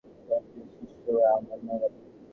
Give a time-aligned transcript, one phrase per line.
[0.03, 1.99] তোমার প্রিয় শিষ্যরা আমার নাগালে।